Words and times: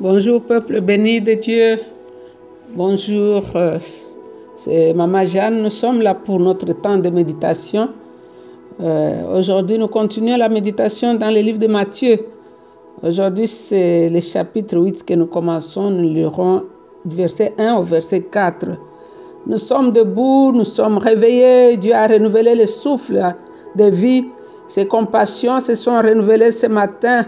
Bonjour 0.00 0.40
peuple 0.42 0.80
béni 0.80 1.20
de 1.20 1.32
Dieu. 1.32 1.80
Bonjour, 2.76 3.42
euh, 3.56 3.80
c'est 4.54 4.94
Maman 4.94 5.24
Jeanne. 5.24 5.60
Nous 5.60 5.70
sommes 5.70 6.02
là 6.02 6.14
pour 6.14 6.38
notre 6.38 6.72
temps 6.72 6.98
de 6.98 7.10
méditation. 7.10 7.88
Euh, 8.80 9.36
Aujourd'hui, 9.36 9.76
nous 9.76 9.88
continuons 9.88 10.36
la 10.36 10.48
méditation 10.48 11.14
dans 11.14 11.32
le 11.32 11.40
livre 11.40 11.58
de 11.58 11.66
Matthieu. 11.66 12.16
Aujourd'hui, 13.02 13.48
c'est 13.48 14.08
le 14.08 14.20
chapitre 14.20 14.78
8 14.78 15.04
que 15.04 15.14
nous 15.14 15.26
commençons. 15.26 15.90
Nous 15.90 16.08
lirons 16.14 16.62
du 17.04 17.16
verset 17.16 17.54
1 17.58 17.74
au 17.74 17.82
verset 17.82 18.20
4. 18.22 18.66
Nous 19.48 19.58
sommes 19.58 19.90
debout, 19.90 20.52
nous 20.52 20.64
sommes 20.64 20.98
réveillés. 20.98 21.76
Dieu 21.76 21.92
a 21.92 22.06
renouvelé 22.06 22.54
le 22.54 22.68
souffle 22.68 23.34
de 23.74 23.84
vie. 23.86 24.26
Ses 24.68 24.86
compassions 24.86 25.58
se 25.58 25.74
sont 25.74 25.96
renouvelées 25.96 26.52
ce 26.52 26.68
matin 26.68 27.26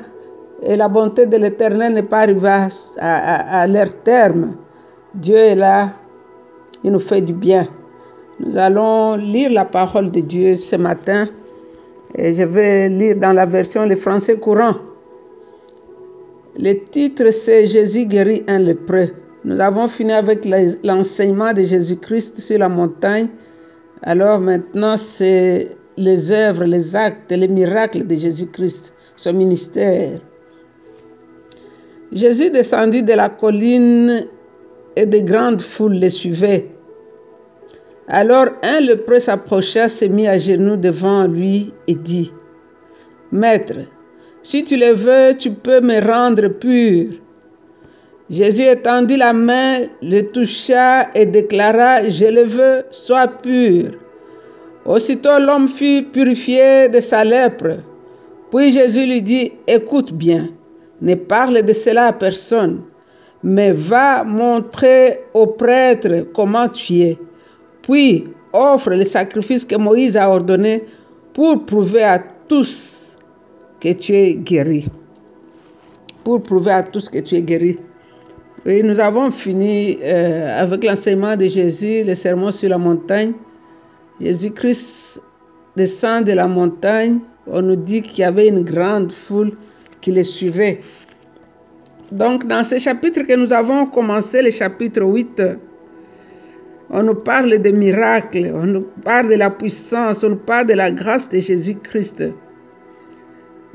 et 0.62 0.76
la 0.76 0.88
bonté 0.88 1.26
de 1.26 1.36
l'Éternel 1.36 1.94
n'est 1.94 2.02
pas 2.02 2.20
arrivée 2.20 2.48
à, 2.48 2.68
à, 2.98 3.60
à, 3.62 3.66
leur 3.66 3.92
terme. 4.02 4.56
Dieu 5.14 5.36
est 5.36 5.54
là, 5.54 5.90
il 6.84 6.92
nous 6.92 6.98
fait 6.98 7.20
du 7.20 7.32
bien. 7.32 7.66
Nous 8.38 8.56
allons 8.56 9.16
lire 9.16 9.50
la 9.50 9.64
parole 9.64 10.10
de 10.10 10.20
Dieu 10.20 10.56
ce 10.56 10.76
matin 10.76 11.28
et 12.14 12.34
je 12.34 12.42
vais 12.42 12.88
lire 12.88 13.16
dans 13.16 13.32
la 13.32 13.46
version 13.46 13.86
le 13.86 13.96
français 13.96 14.36
courant. 14.36 14.76
Le 16.58 16.72
titre 16.90 17.30
c'est 17.32 17.66
Jésus 17.66 18.06
guérit 18.06 18.44
un 18.46 18.58
lépreux. 18.58 19.10
Nous 19.44 19.58
avons 19.60 19.88
fini 19.88 20.12
avec 20.12 20.46
l'enseignement 20.84 21.52
de 21.52 21.62
Jésus-Christ 21.62 22.38
sur 22.38 22.58
la 22.58 22.68
montagne. 22.68 23.28
Alors 24.02 24.40
maintenant 24.40 24.96
c'est 24.96 25.68
les 25.96 26.30
œuvres, 26.32 26.64
les 26.64 26.94
actes, 26.96 27.30
les 27.32 27.48
miracles 27.48 28.06
de 28.06 28.14
Jésus-Christ, 28.16 28.92
son 29.16 29.32
ministère. 29.32 30.20
Jésus 32.12 32.50
descendit 32.50 33.04
de 33.04 33.12
la 33.12 33.28
colline 33.28 34.26
et 34.96 35.06
de 35.06 35.18
grandes 35.18 35.62
foules 35.62 36.00
le 36.00 36.08
suivaient. 36.08 36.66
Alors 38.08 38.46
un 38.64 38.80
lépreux 38.80 39.20
s'approcha, 39.20 39.88
se 39.88 40.06
mit 40.06 40.26
à 40.26 40.36
genoux 40.36 40.76
devant 40.76 41.28
lui 41.28 41.72
et 41.86 41.94
dit, 41.94 42.32
Maître, 43.30 43.78
si 44.42 44.64
tu 44.64 44.76
le 44.76 44.92
veux, 44.92 45.36
tu 45.36 45.52
peux 45.52 45.80
me 45.80 46.04
rendre 46.04 46.48
pur. 46.48 47.12
Jésus 48.28 48.62
étendit 48.62 49.16
la 49.16 49.32
main, 49.32 49.82
le 50.02 50.22
toucha 50.22 51.10
et 51.14 51.26
déclara, 51.26 52.08
Je 52.08 52.24
le 52.24 52.42
veux, 52.42 52.82
sois 52.90 53.28
pur. 53.28 53.92
Aussitôt 54.84 55.38
l'homme 55.38 55.68
fut 55.68 56.02
purifié 56.12 56.88
de 56.88 57.00
sa 57.00 57.22
lèpre. 57.22 57.78
Puis 58.52 58.72
Jésus 58.72 59.06
lui 59.06 59.22
dit, 59.22 59.52
Écoute 59.68 60.12
bien, 60.12 60.48
ne 61.00 61.14
parle 61.14 61.62
de 61.62 61.72
cela 61.72 62.06
à 62.06 62.12
personne, 62.12 62.82
mais 63.42 63.72
va 63.72 64.24
montrer 64.24 65.20
au 65.34 65.46
prêtre 65.46 66.26
comment 66.34 66.68
tu 66.68 67.00
es. 67.00 67.18
Puis 67.82 68.24
offre 68.52 68.90
le 68.90 69.04
sacrifice 69.04 69.64
que 69.64 69.76
Moïse 69.76 70.16
a 70.16 70.28
ordonné 70.28 70.84
pour 71.32 71.64
prouver 71.64 72.02
à 72.02 72.22
tous 72.48 73.16
que 73.80 73.92
tu 73.92 74.14
es 74.14 74.34
guéri. 74.34 74.86
Pour 76.24 76.42
prouver 76.42 76.72
à 76.72 76.82
tous 76.82 77.08
que 77.08 77.18
tu 77.18 77.36
es 77.36 77.42
guéri. 77.42 77.78
Et 78.66 78.82
nous 78.82 79.00
avons 79.00 79.30
fini 79.30 79.98
euh, 80.02 80.60
avec 80.60 80.84
l'enseignement 80.84 81.34
de 81.34 81.46
Jésus, 81.46 82.04
le 82.04 82.14
sermon 82.14 82.52
sur 82.52 82.68
la 82.68 82.76
montagne. 82.76 83.32
Jésus-Christ 84.20 85.22
descend 85.76 86.26
de 86.26 86.32
la 86.32 86.46
montagne. 86.46 87.20
On 87.46 87.62
nous 87.62 87.76
dit 87.76 88.02
qu'il 88.02 88.20
y 88.20 88.24
avait 88.24 88.48
une 88.48 88.62
grande 88.62 89.12
foule 89.12 89.52
qui 90.00 90.12
le 90.12 90.22
suivait. 90.22 90.80
Donc, 92.10 92.46
dans 92.46 92.64
ce 92.64 92.78
chapitre 92.78 93.22
que 93.22 93.34
nous 93.34 93.52
avons 93.52 93.86
commencé, 93.86 94.42
le 94.42 94.50
chapitre 94.50 95.02
8, 95.02 95.42
on 96.90 97.02
nous 97.04 97.14
parle 97.14 97.58
des 97.58 97.72
miracles, 97.72 98.50
on 98.52 98.64
nous 98.64 98.86
parle 99.04 99.28
de 99.28 99.34
la 99.34 99.50
puissance, 99.50 100.24
on 100.24 100.30
nous 100.30 100.36
parle 100.36 100.66
de 100.66 100.74
la 100.74 100.90
grâce 100.90 101.28
de 101.28 101.38
Jésus-Christ. 101.38 102.24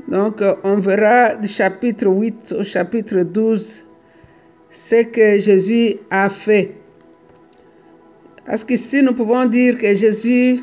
Donc, 0.08 0.42
on 0.62 0.76
verra 0.76 1.34
du 1.34 1.48
chapitre 1.48 2.06
8 2.06 2.56
au 2.58 2.62
chapitre 2.62 3.22
12 3.22 3.86
ce 4.70 5.02
que 5.04 5.38
Jésus 5.38 5.96
a 6.10 6.28
fait. 6.28 6.74
Parce 8.44 8.62
qu'ici, 8.62 9.02
nous 9.02 9.14
pouvons 9.14 9.46
dire 9.46 9.78
que 9.78 9.94
Jésus 9.94 10.60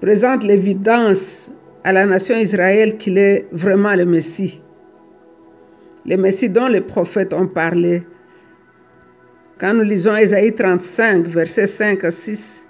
présente 0.00 0.44
l'évidence 0.44 1.50
à 1.84 1.92
la 1.92 2.06
nation 2.06 2.36
Israël 2.36 2.96
qu'il 2.96 3.18
est 3.18 3.46
vraiment 3.52 3.94
le 3.94 4.06
Messie. 4.06 4.62
Le 6.06 6.16
Messie 6.16 6.48
dont 6.48 6.66
les 6.66 6.80
prophètes 6.80 7.34
ont 7.34 7.46
parlé. 7.46 8.02
Quand 9.58 9.74
nous 9.74 9.82
lisons 9.82 10.16
Ésaïe 10.16 10.54
35, 10.54 11.26
versets 11.26 11.66
5 11.66 12.02
à 12.04 12.10
6, 12.10 12.66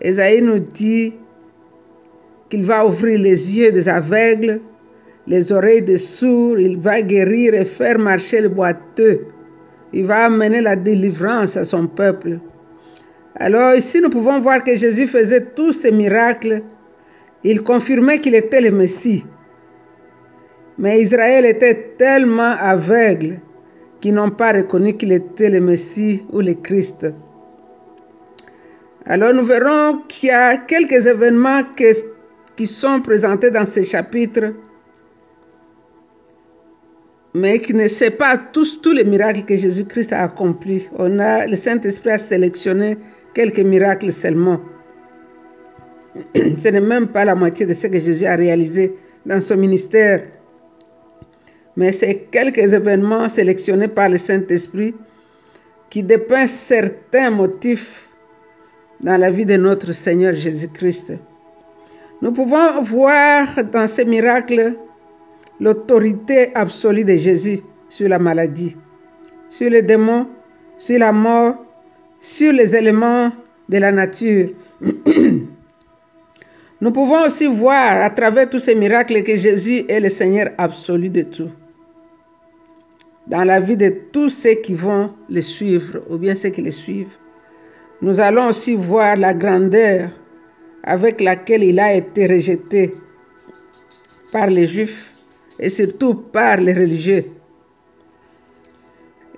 Ésaïe 0.00 0.40
nous 0.40 0.58
dit 0.58 1.14
qu'il 2.48 2.64
va 2.64 2.86
ouvrir 2.86 3.18
les 3.18 3.58
yeux 3.58 3.70
des 3.70 3.88
aveugles, 3.88 4.60
les 5.26 5.52
oreilles 5.52 5.82
des 5.82 5.98
sourds, 5.98 6.58
il 6.58 6.78
va 6.78 7.00
guérir 7.02 7.54
et 7.54 7.64
faire 7.64 7.98
marcher 7.98 8.40
les 8.40 8.48
boiteux. 8.48 9.26
Il 9.92 10.06
va 10.06 10.24
amener 10.24 10.60
la 10.60 10.74
délivrance 10.74 11.56
à 11.56 11.64
son 11.64 11.86
peuple. 11.86 12.38
Alors 13.36 13.74
ici, 13.74 14.00
nous 14.00 14.10
pouvons 14.10 14.40
voir 14.40 14.64
que 14.64 14.74
Jésus 14.74 15.06
faisait 15.06 15.44
tous 15.54 15.72
ces 15.72 15.92
miracles. 15.92 16.62
Il 17.44 17.62
confirmait 17.62 18.20
qu'il 18.20 18.34
était 18.34 18.60
le 18.60 18.70
Messie. 18.70 19.24
Mais 20.78 21.00
Israël 21.00 21.44
était 21.44 21.94
tellement 21.98 22.56
aveugle 22.58 23.40
qu'ils 24.00 24.14
n'ont 24.14 24.30
pas 24.30 24.52
reconnu 24.52 24.96
qu'il 24.96 25.12
était 25.12 25.50
le 25.50 25.60
Messie 25.60 26.24
ou 26.32 26.40
le 26.40 26.54
Christ. 26.54 27.06
Alors 29.04 29.34
nous 29.34 29.44
verrons 29.44 30.02
qu'il 30.08 30.28
y 30.28 30.32
a 30.32 30.56
quelques 30.56 31.06
événements 31.06 31.62
qui 32.56 32.66
sont 32.66 33.00
présentés 33.00 33.50
dans 33.50 33.66
ce 33.66 33.82
chapitre 33.82 34.54
mais 37.34 37.58
qui 37.58 37.74
ne 37.74 37.88
sait 37.88 38.10
pas 38.10 38.36
tous, 38.36 38.80
tous 38.82 38.92
les 38.92 39.04
miracles 39.04 39.44
que 39.44 39.56
Jésus-Christ 39.56 40.12
a 40.12 40.24
accomplis. 40.24 40.88
On 40.98 41.18
a, 41.18 41.46
le 41.46 41.56
Saint-Esprit 41.56 42.10
a 42.10 42.18
sélectionné 42.18 42.98
quelques 43.34 43.60
miracles 43.60 44.12
seulement. 44.12 44.60
Ce 46.34 46.68
n'est 46.68 46.80
même 46.80 47.08
pas 47.08 47.24
la 47.24 47.34
moitié 47.34 47.66
de 47.66 47.74
ce 47.74 47.86
que 47.86 47.98
Jésus 47.98 48.26
a 48.26 48.36
réalisé 48.36 48.94
dans 49.24 49.40
son 49.40 49.56
ministère. 49.56 50.22
Mais 51.76 51.92
c'est 51.92 52.26
quelques 52.30 52.72
événements 52.72 53.28
sélectionnés 53.28 53.88
par 53.88 54.08
le 54.08 54.18
Saint-Esprit 54.18 54.94
qui 55.88 56.02
dépeignent 56.02 56.46
certains 56.46 57.30
motifs 57.30 58.08
dans 59.00 59.16
la 59.16 59.30
vie 59.30 59.46
de 59.46 59.56
notre 59.56 59.92
Seigneur 59.92 60.34
Jésus-Christ. 60.34 61.14
Nous 62.20 62.32
pouvons 62.32 62.80
voir 62.82 63.46
dans 63.72 63.88
ces 63.88 64.04
miracles 64.04 64.76
l'autorité 65.60 66.54
absolue 66.54 67.04
de 67.04 67.16
Jésus 67.16 67.60
sur 67.88 68.08
la 68.08 68.18
maladie, 68.18 68.76
sur 69.48 69.70
les 69.70 69.82
démons, 69.82 70.28
sur 70.76 70.98
la 70.98 71.12
mort, 71.12 71.56
sur 72.20 72.52
les 72.52 72.76
éléments 72.76 73.32
de 73.68 73.78
la 73.78 73.92
nature. 73.92 74.50
Nous 76.82 76.90
pouvons 76.90 77.22
aussi 77.26 77.46
voir 77.46 78.02
à 78.02 78.10
travers 78.10 78.50
tous 78.50 78.58
ces 78.58 78.74
miracles 78.74 79.22
que 79.22 79.36
Jésus 79.36 79.84
est 79.88 80.00
le 80.00 80.08
Seigneur 80.08 80.50
absolu 80.58 81.10
de 81.10 81.22
tout. 81.22 81.48
Dans 83.28 83.44
la 83.44 83.60
vie 83.60 83.76
de 83.76 83.88
tous 84.12 84.30
ceux 84.30 84.54
qui 84.54 84.74
vont 84.74 85.12
le 85.30 85.40
suivre 85.42 86.02
ou 86.10 86.16
bien 86.16 86.34
ceux 86.34 86.48
qui 86.48 86.60
le 86.60 86.72
suivent, 86.72 87.18
nous 88.00 88.18
allons 88.18 88.48
aussi 88.48 88.74
voir 88.74 89.14
la 89.14 89.32
grandeur 89.32 90.10
avec 90.82 91.20
laquelle 91.20 91.62
il 91.62 91.78
a 91.78 91.94
été 91.94 92.26
rejeté 92.26 92.96
par 94.32 94.48
les 94.48 94.66
Juifs 94.66 95.14
et 95.60 95.68
surtout 95.68 96.14
par 96.16 96.56
les 96.56 96.74
religieux. 96.74 97.26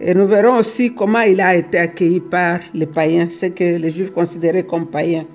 Et 0.01 0.15
nous 0.15 0.27
verrons 0.27 0.57
aussi 0.57 0.95
comment 0.95 1.21
il 1.21 1.43
a 1.43 1.55
été 1.55 1.77
accueilli 1.77 2.21
par 2.21 2.61
les 2.73 2.87
païens, 2.87 3.29
ce 3.29 3.47
que 3.47 3.77
les 3.77 3.91
Juifs 3.91 4.13
considéraient 4.13 4.65
comme 4.65 4.87
païens. 4.87 5.27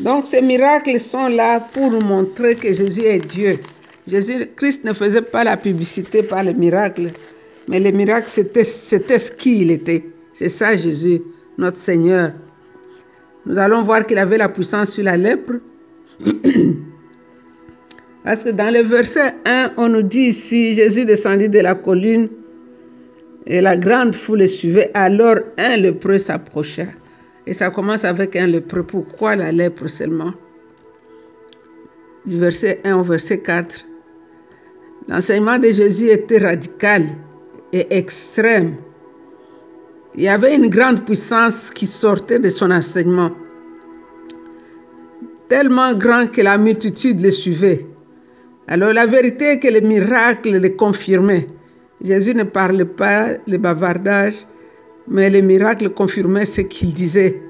Donc 0.00 0.26
ces 0.26 0.42
miracles 0.42 1.00
sont 1.00 1.28
là 1.28 1.60
pour 1.60 1.90
nous 1.90 2.00
montrer 2.00 2.54
que 2.54 2.72
Jésus 2.72 3.04
est 3.04 3.26
Dieu. 3.26 3.58
Jésus-Christ 4.06 4.84
ne 4.84 4.92
faisait 4.92 5.22
pas 5.22 5.42
la 5.42 5.56
publicité 5.56 6.22
par 6.22 6.42
les 6.42 6.54
miracles, 6.54 7.10
mais 7.66 7.80
les 7.80 7.92
miracles, 7.92 8.28
c'était 8.28 8.64
ce 8.64 9.30
qu'il 9.32 9.70
était. 9.70 10.04
C'est 10.32 10.48
ça 10.48 10.76
Jésus, 10.76 11.22
notre 11.58 11.78
Seigneur. 11.78 12.32
Nous 13.46 13.58
allons 13.58 13.82
voir 13.82 14.06
qu'il 14.06 14.18
avait 14.18 14.38
la 14.38 14.48
puissance 14.48 14.92
sur 14.92 15.04
la 15.04 15.16
lèpre. 15.16 15.54
Parce 18.24 18.44
que 18.44 18.50
dans 18.50 18.72
le 18.72 18.82
verset 18.82 19.34
1, 19.44 19.72
on 19.76 19.88
nous 19.88 20.02
dit 20.02 20.28
ici, 20.28 20.74
Jésus 20.74 21.04
descendit 21.04 21.48
de 21.48 21.60
la 21.60 21.74
colline 21.74 22.28
et 23.46 23.60
la 23.60 23.76
grande 23.76 24.14
foule 24.14 24.40
le 24.40 24.46
suivait. 24.46 24.90
Alors 24.94 25.36
un 25.58 25.76
lépreux 25.76 26.18
s'approcha. 26.18 26.86
Et 27.46 27.54
ça 27.54 27.70
commence 27.70 28.04
avec 28.04 28.36
un 28.36 28.46
lépreux. 28.46 28.82
Pourquoi 28.82 29.36
la 29.36 29.52
lèpre 29.52 29.88
seulement? 29.88 30.32
Du 32.24 32.38
verset 32.38 32.80
1 32.84 32.96
au 32.96 33.02
verset 33.02 33.38
4. 33.38 33.84
L'enseignement 35.08 35.58
de 35.58 35.68
Jésus 35.68 36.08
était 36.08 36.38
radical. 36.38 37.04
et 37.72 37.86
extrême. 37.96 38.76
Il 40.14 40.22
y 40.22 40.28
avait 40.28 40.56
une 40.56 40.68
grande 40.68 41.04
puissance 41.04 41.70
qui 41.70 41.86
sortait 41.86 42.38
de 42.38 42.48
son 42.48 42.70
enseignement, 42.70 43.32
tellement 45.48 45.92
grand 45.94 46.30
que 46.30 46.40
la 46.40 46.56
multitude 46.56 47.20
le 47.20 47.30
suivait. 47.30 47.86
Alors 48.66 48.92
la 48.92 49.06
vérité 49.06 49.52
est 49.52 49.58
que 49.58 49.68
les 49.68 49.80
miracles 49.80 50.58
le 50.58 50.70
confirmaient. 50.70 51.46
Jésus 52.02 52.34
ne 52.34 52.44
parlait 52.44 52.84
pas 52.84 53.32
le 53.46 53.58
bavardage, 53.58 54.46
mais 55.08 55.30
les 55.30 55.42
miracles 55.42 55.90
confirmaient 55.90 56.46
ce 56.46 56.62
qu'il 56.62 56.92
disait. 56.92 57.40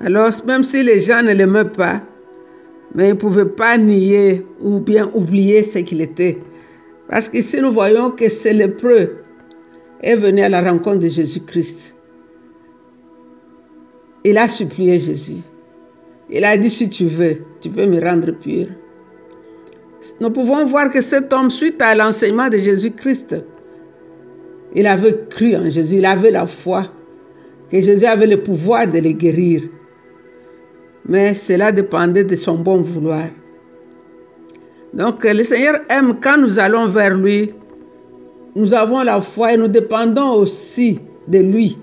Alors, 0.00 0.30
même 0.46 0.62
si 0.62 0.82
les 0.82 0.98
gens 0.98 1.22
ne 1.22 1.32
l'aimaient 1.32 1.64
pas, 1.64 2.02
mais 2.94 3.08
ils 3.08 3.14
ne 3.14 3.18
pouvaient 3.18 3.46
pas 3.46 3.78
nier 3.78 4.46
ou 4.60 4.80
bien 4.80 5.10
oublier 5.14 5.62
ce 5.62 5.78
qu'il 5.78 6.00
était. 6.00 6.38
Parce 7.08 7.28
qu'ici, 7.28 7.60
nous 7.60 7.72
voyons 7.72 8.10
que 8.10 8.28
c'est 8.28 8.52
lépreux 8.52 9.18
est 10.02 10.16
venu 10.16 10.42
à 10.42 10.48
la 10.48 10.62
rencontre 10.62 10.98
de 10.98 11.08
Jésus-Christ. 11.08 11.94
Il 14.24 14.36
a 14.38 14.48
supplié 14.48 14.98
Jésus. 14.98 15.42
Il 16.30 16.44
a 16.44 16.56
dit, 16.56 16.70
si 16.70 16.88
tu 16.88 17.06
veux, 17.06 17.38
tu 17.60 17.70
peux 17.70 17.86
me 17.86 18.00
rendre 18.00 18.32
pur. 18.32 18.66
Nous 20.20 20.30
pouvons 20.30 20.64
voir 20.64 20.90
que 20.90 21.00
cet 21.00 21.32
homme, 21.32 21.50
suite 21.50 21.80
à 21.80 21.94
l'enseignement 21.94 22.48
de 22.48 22.58
Jésus-Christ, 22.58 23.36
il 24.74 24.86
avait 24.86 25.26
cru 25.28 25.54
en 25.54 25.68
Jésus, 25.68 25.96
il 25.96 26.06
avait 26.06 26.30
la 26.30 26.46
foi, 26.46 26.88
que 27.70 27.80
Jésus 27.80 28.06
avait 28.06 28.26
le 28.26 28.42
pouvoir 28.42 28.86
de 28.86 28.98
le 28.98 29.12
guérir. 29.12 29.62
Mais 31.06 31.34
cela 31.34 31.72
dépendait 31.72 32.24
de 32.24 32.36
son 32.36 32.56
bon 32.56 32.80
vouloir. 32.80 33.26
Donc 34.94 35.24
le 35.24 35.42
Seigneur 35.42 35.80
aime 35.88 36.20
quand 36.20 36.38
nous 36.38 36.58
allons 36.58 36.86
vers 36.86 37.16
lui, 37.16 37.54
nous 38.54 38.74
avons 38.74 39.02
la 39.02 39.20
foi 39.20 39.54
et 39.54 39.56
nous 39.56 39.68
dépendons 39.68 40.32
aussi 40.32 41.00
de 41.28 41.38
lui. 41.38 41.78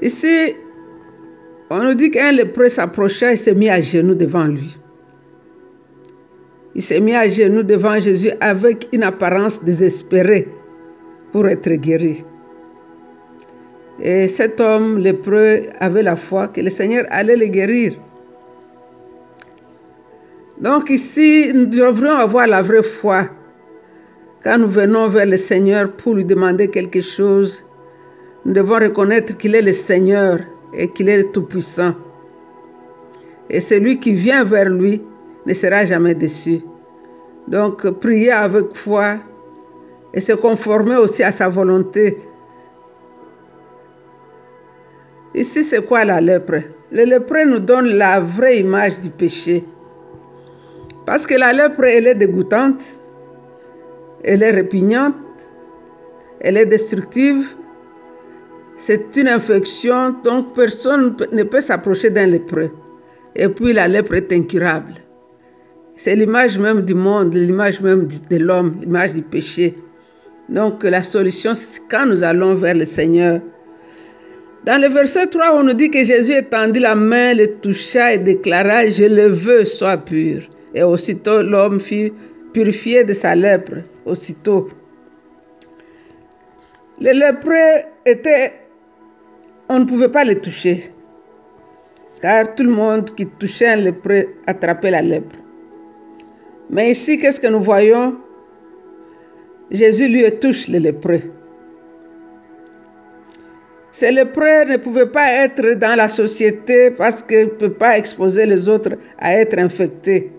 Ici, 0.00 0.54
on 1.70 1.84
nous 1.84 1.94
dit 1.94 2.10
qu'un 2.10 2.32
lépreux 2.32 2.68
s'approcha 2.68 3.32
et 3.32 3.36
s'est 3.36 3.54
mis 3.54 3.68
à 3.68 3.80
genoux 3.80 4.14
devant 4.14 4.44
lui. 4.44 4.76
Il 6.74 6.82
s'est 6.82 7.00
mis 7.00 7.14
à 7.14 7.28
genoux 7.28 7.62
devant 7.62 7.98
Jésus 7.98 8.30
avec 8.40 8.88
une 8.92 9.02
apparence 9.02 9.62
désespérée 9.62 10.48
pour 11.30 11.46
être 11.48 11.70
guéri. 11.72 12.24
Et 14.00 14.26
cet 14.28 14.60
homme 14.60 14.98
lépreux 14.98 15.62
avait 15.80 16.02
la 16.02 16.16
foi 16.16 16.48
que 16.48 16.60
le 16.60 16.70
Seigneur 16.70 17.04
allait 17.10 17.36
le 17.36 17.46
guérir. 17.46 17.94
Donc 20.60 20.90
ici, 20.90 21.52
nous 21.54 21.66
devrions 21.66 22.16
avoir 22.16 22.46
la 22.46 22.62
vraie 22.62 22.82
foi. 22.82 23.28
Quand 24.42 24.58
nous 24.58 24.68
venons 24.68 25.08
vers 25.08 25.26
le 25.26 25.36
Seigneur 25.36 25.92
pour 25.92 26.14
lui 26.14 26.24
demander 26.24 26.68
quelque 26.68 27.00
chose, 27.00 27.64
nous 28.44 28.54
devons 28.54 28.78
reconnaître 28.78 29.36
qu'il 29.36 29.54
est 29.54 29.62
le 29.62 29.72
Seigneur 29.72 30.40
et 30.74 30.88
qu'il 30.88 31.08
est 31.08 31.18
le 31.18 31.24
Tout-Puissant. 31.24 31.94
Et 33.50 33.60
celui 33.60 34.00
qui 34.00 34.12
vient 34.14 34.44
vers 34.44 34.68
lui 34.68 35.02
ne 35.46 35.54
sera 35.54 35.84
jamais 35.84 36.14
déçu. 36.14 36.62
Donc, 37.48 37.88
prier 38.00 38.32
avec 38.32 38.76
foi 38.76 39.16
et 40.14 40.20
se 40.20 40.32
conformer 40.32 40.96
aussi 40.96 41.22
à 41.22 41.32
sa 41.32 41.48
volonté. 41.48 42.18
Ici, 45.34 45.64
c'est 45.64 45.84
quoi 45.84 46.04
la 46.04 46.20
lèpre? 46.20 46.62
Le 46.90 47.04
lépreux 47.04 47.44
nous 47.46 47.58
donne 47.58 47.88
la 47.94 48.20
vraie 48.20 48.58
image 48.58 49.00
du 49.00 49.10
péché. 49.10 49.64
Parce 51.06 51.26
que 51.26 51.34
la 51.34 51.52
lèpre, 51.52 51.84
elle 51.84 52.06
est 52.06 52.14
dégoûtante, 52.14 53.02
elle 54.22 54.42
est 54.42 54.50
répugnante, 54.50 55.14
elle 56.40 56.58
est 56.58 56.66
destructive. 56.66 57.56
C'est 58.76 59.16
une 59.16 59.28
infection, 59.28 60.14
donc 60.22 60.54
personne 60.54 61.16
ne 61.32 61.42
peut 61.44 61.60
s'approcher 61.60 62.10
d'un 62.10 62.26
lépreux. 62.26 62.70
Et 63.34 63.48
puis 63.48 63.72
la 63.72 63.88
lèpre 63.88 64.14
est 64.14 64.32
incurable. 64.32 64.92
C'est 66.04 66.16
l'image 66.16 66.58
même 66.58 66.80
du 66.82 66.94
monde, 66.94 67.32
l'image 67.32 67.80
même 67.80 68.08
de 68.28 68.36
l'homme, 68.36 68.76
l'image 68.80 69.14
du 69.14 69.22
péché. 69.22 69.76
Donc 70.48 70.82
la 70.82 71.00
solution, 71.00 71.54
c'est 71.54 71.80
quand 71.88 72.06
nous 72.06 72.24
allons 72.24 72.56
vers 72.56 72.74
le 72.74 72.84
Seigneur. 72.84 73.40
Dans 74.64 74.82
le 74.82 74.88
verset 74.88 75.28
3, 75.28 75.52
on 75.54 75.62
nous 75.62 75.74
dit 75.74 75.90
que 75.90 76.02
Jésus 76.02 76.32
étendit 76.32 76.80
la 76.80 76.96
main, 76.96 77.34
le 77.34 77.46
toucha 77.60 78.14
et 78.14 78.18
déclara, 78.18 78.84
je 78.88 79.04
le 79.04 79.28
veux, 79.28 79.64
sois 79.64 79.96
pur. 79.96 80.42
Et 80.74 80.82
aussitôt 80.82 81.40
l'homme 81.40 81.78
fut 81.78 82.12
purifié 82.52 83.04
de 83.04 83.12
sa 83.12 83.36
lèpre. 83.36 83.74
Aussitôt. 84.04 84.70
Les 86.98 87.14
lépreux 87.14 87.84
étaient... 88.04 88.54
On 89.68 89.78
ne 89.78 89.84
pouvait 89.84 90.08
pas 90.08 90.24
les 90.24 90.40
toucher. 90.40 90.82
Car 92.20 92.52
tout 92.56 92.64
le 92.64 92.70
monde 92.70 93.08
qui 93.14 93.24
touchait 93.24 93.68
un 93.68 93.76
lépreux 93.76 94.24
attrapait 94.48 94.90
la 94.90 95.00
lèpre. 95.02 95.36
Mais 96.72 96.90
ici, 96.90 97.18
qu'est-ce 97.18 97.38
que 97.38 97.48
nous 97.48 97.60
voyons? 97.60 98.16
Jésus 99.70 100.08
lui 100.08 100.24
touche 100.40 100.68
le 100.68 100.78
lépreux. 100.78 101.20
Ces 103.92 104.10
lépreux 104.10 104.64
ne 104.64 104.78
pouvaient 104.78 105.10
pas 105.10 105.30
être 105.30 105.74
dans 105.74 105.94
la 105.94 106.08
société 106.08 106.90
parce 106.90 107.20
qu'ils 107.22 107.44
ne 107.44 107.50
peuvent 107.50 107.76
pas 107.76 107.98
exposer 107.98 108.46
les 108.46 108.70
autres 108.70 108.92
à 109.18 109.34
être 109.34 109.58
infectés. 109.58 110.32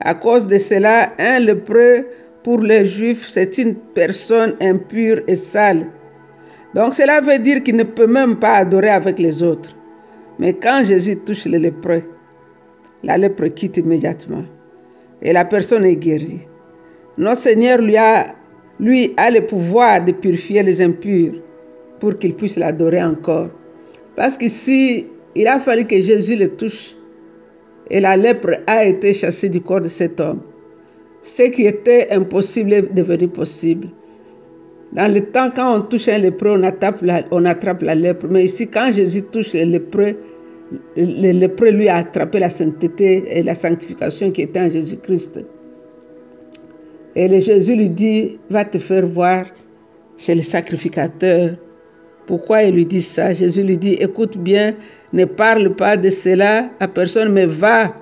À 0.00 0.14
cause 0.14 0.46
de 0.46 0.56
cela, 0.56 1.12
un 1.18 1.38
lépreux 1.38 2.06
pour 2.42 2.60
les 2.60 2.86
juifs, 2.86 3.26
c'est 3.28 3.58
une 3.58 3.74
personne 3.74 4.54
impure 4.62 5.20
et 5.26 5.36
sale. 5.36 5.86
Donc 6.74 6.94
cela 6.94 7.20
veut 7.20 7.38
dire 7.38 7.62
qu'il 7.62 7.76
ne 7.76 7.84
peut 7.84 8.06
même 8.06 8.36
pas 8.36 8.54
adorer 8.54 8.88
avec 8.88 9.18
les 9.18 9.42
autres. 9.42 9.76
Mais 10.38 10.54
quand 10.54 10.82
Jésus 10.82 11.16
touche 11.16 11.44
le 11.44 11.58
lépreux, 11.58 12.04
la 13.02 13.18
lèpre 13.18 13.48
quitte 13.48 13.76
immédiatement 13.76 14.44
et 15.22 15.32
la 15.32 15.44
personne 15.44 15.84
est 15.84 15.96
guérie. 15.96 16.40
Notre 17.16 17.42
Seigneur 17.42 17.80
lui 17.80 17.96
a, 17.96 18.34
lui 18.78 19.14
a 19.16 19.30
le 19.30 19.44
pouvoir 19.44 20.04
de 20.04 20.12
purifier 20.12 20.62
les 20.62 20.80
impurs 20.80 21.32
pour 22.00 22.16
qu'il 22.18 22.34
puisse 22.34 22.56
l'adorer 22.56 23.02
encore. 23.02 23.48
Parce 24.14 24.36
qu'ici, 24.36 25.06
il 25.34 25.46
a 25.46 25.58
fallu 25.58 25.84
que 25.84 26.00
Jésus 26.00 26.36
le 26.36 26.48
touche 26.48 26.96
et 27.90 28.00
la 28.00 28.16
lèpre 28.16 28.50
a 28.66 28.84
été 28.84 29.12
chassée 29.12 29.48
du 29.48 29.60
corps 29.60 29.80
de 29.80 29.88
cet 29.88 30.20
homme. 30.20 30.40
Ce 31.22 31.42
qui 31.50 31.66
était 31.66 32.08
impossible 32.10 32.72
est 32.72 32.94
devenu 32.94 33.28
possible. 33.28 33.88
Dans 34.92 35.12
le 35.12 35.20
temps, 35.20 35.50
quand 35.54 35.76
on 35.76 35.80
touche 35.82 36.08
un 36.08 36.18
lépreux, 36.18 36.56
on 36.58 36.62
attrape 36.62 37.02
la, 37.02 37.22
on 37.30 37.44
attrape 37.44 37.82
la 37.82 37.94
lèpre. 37.94 38.26
Mais 38.30 38.44
ici, 38.44 38.68
quand 38.68 38.90
Jésus 38.92 39.22
touche 39.22 39.52
le 39.52 39.64
lépreux, 39.64 40.16
le 40.96 41.32
lépreux 41.32 41.70
lui 41.70 41.88
a 41.88 41.96
attrapé 41.96 42.38
la 42.40 42.48
sainteté 42.48 43.24
et 43.26 43.42
la 43.42 43.54
sanctification 43.54 44.30
qui 44.30 44.42
était 44.42 44.60
en 44.60 44.70
Jésus-Christ. 44.70 45.44
Et 47.16 47.28
le 47.28 47.40
Jésus 47.40 47.74
lui 47.74 47.90
dit, 47.90 48.38
va 48.50 48.64
te 48.64 48.78
faire 48.78 49.06
voir 49.06 49.44
chez 50.16 50.34
le 50.34 50.42
sacrificateur. 50.42 51.56
Pourquoi 52.26 52.64
il 52.64 52.74
lui 52.74 52.86
dit 52.86 53.02
ça? 53.02 53.32
Jésus 53.32 53.62
lui 53.62 53.78
dit, 53.78 53.94
écoute 53.94 54.36
bien, 54.36 54.74
ne 55.12 55.24
parle 55.24 55.74
pas 55.74 55.96
de 55.96 56.10
cela 56.10 56.70
à 56.78 56.86
personne, 56.86 57.32
mais 57.32 57.46
va, 57.46 57.94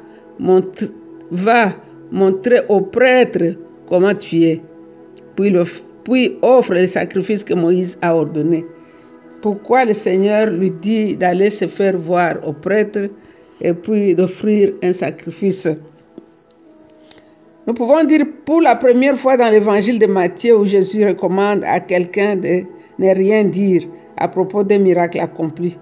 va 1.31 1.73
montrer 2.11 2.61
au 2.69 2.81
prêtre 2.81 3.57
comment 3.89 4.15
tu 4.15 4.43
es. 4.43 4.61
Puis, 5.37 5.55
puis 6.05 6.39
offre 6.43 6.75
le 6.75 6.87
sacrifice 6.87 7.45
que 7.45 7.55
Moïse 7.55 7.97
a 8.03 8.17
ordonné. 8.17 8.65
Pourquoi 9.47 9.85
le 9.85 9.95
Seigneur 9.95 10.49
lui 10.49 10.73
dit 10.73 11.15
d'aller 11.15 11.51
se 11.51 11.69
faire 11.69 11.97
voir 11.97 12.35
au 12.45 12.53
prêtre 12.53 13.09
et 13.61 13.75
puis 13.75 14.13
d'offrir 14.13 14.73
un 14.83 14.93
sacrifice 14.93 15.69
Nous 17.65 17.73
pouvons 17.73 18.03
dire 18.03 18.25
pour 18.45 18.61
la 18.61 18.75
première 18.75 19.17
fois 19.17 19.37
dans 19.37 19.49
l'évangile 19.49 20.01
de 20.01 20.07
Matthieu 20.07 20.59
où 20.59 20.65
Jésus 20.65 21.07
recommande 21.07 21.63
à 21.63 21.79
quelqu'un 21.79 22.35
de 22.35 22.63
ne 22.99 23.15
rien 23.15 23.45
dire 23.45 23.85
à 24.17 24.27
propos 24.27 24.65
des 24.65 24.81
miracles 24.81 25.21
accomplis. 25.21 25.79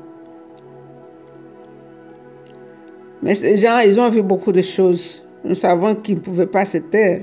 Mais 3.23 3.35
ces 3.35 3.56
gens, 3.56 3.78
ils 3.78 3.99
ont 3.99 4.11
vu 4.11 4.21
beaucoup 4.21 4.52
de 4.52 4.61
choses. 4.61 5.26
Nous 5.42 5.54
savons 5.54 5.94
qu'ils 5.94 6.16
ne 6.16 6.21
pouvaient 6.21 6.44
pas 6.44 6.66
se 6.66 6.76
taire. 6.76 7.23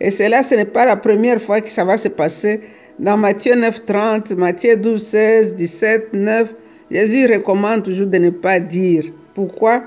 Et 0.00 0.10
cela, 0.10 0.42
ce 0.42 0.56
n'est 0.56 0.64
pas 0.64 0.84
la 0.84 0.96
première 0.96 1.40
fois 1.40 1.60
que 1.60 1.70
ça 1.70 1.84
va 1.84 1.96
se 1.96 2.08
passer. 2.08 2.60
Dans 2.98 3.16
Matthieu 3.16 3.54
9, 3.54 3.84
30, 3.84 4.30
Matthieu 4.32 4.76
12, 4.76 5.02
16, 5.02 5.54
17, 5.54 6.14
9, 6.14 6.54
Jésus 6.90 7.26
recommande 7.26 7.82
toujours 7.82 8.06
de 8.06 8.18
ne 8.18 8.30
pas 8.30 8.58
dire. 8.58 9.04
Pourquoi? 9.34 9.82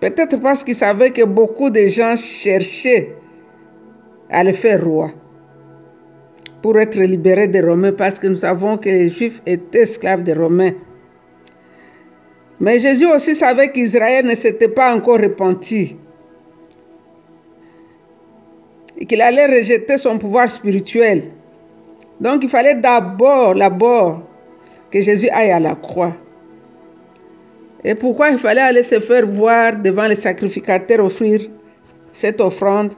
Peut-être 0.00 0.40
parce 0.40 0.64
qu'il 0.64 0.74
savait 0.74 1.10
que 1.10 1.24
beaucoup 1.24 1.70
de 1.70 1.86
gens 1.86 2.16
cherchaient 2.16 3.14
à 4.30 4.42
le 4.42 4.52
faire 4.52 4.82
roi 4.84 5.10
pour 6.62 6.78
être 6.78 6.98
libérés 6.98 7.48
des 7.48 7.60
Romains, 7.60 7.92
parce 7.92 8.18
que 8.18 8.28
nous 8.28 8.36
savons 8.36 8.78
que 8.78 8.88
les 8.88 9.10
Juifs 9.10 9.42
étaient 9.44 9.82
esclaves 9.82 10.22
des 10.22 10.32
Romains. 10.32 10.72
Mais 12.60 12.78
Jésus 12.78 13.06
aussi 13.06 13.34
savait 13.34 13.72
qu'Israël 13.72 14.24
ne 14.24 14.34
s'était 14.34 14.68
pas 14.68 14.94
encore 14.94 15.18
repenti. 15.20 15.96
et 19.02 19.04
qu'il 19.04 19.20
allait 19.20 19.46
rejeter 19.46 19.98
son 19.98 20.16
pouvoir 20.16 20.48
spirituel. 20.48 21.22
Donc 22.22 22.44
il 22.44 22.48
fallait 22.48 22.76
d'abord, 22.76 23.56
d'abord, 23.56 24.22
que 24.92 25.00
Jésus 25.00 25.28
aille 25.30 25.50
à 25.50 25.58
la 25.58 25.74
croix. 25.74 26.14
Et 27.82 27.96
pourquoi 27.96 28.30
il 28.30 28.38
fallait 28.38 28.60
aller 28.60 28.84
se 28.84 29.00
faire 29.00 29.26
voir 29.26 29.76
devant 29.76 30.06
les 30.06 30.14
sacrificateurs 30.14 31.04
offrir 31.04 31.40
cette 32.12 32.40
offrande? 32.40 32.92